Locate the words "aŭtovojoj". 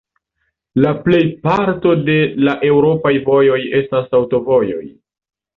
4.23-4.85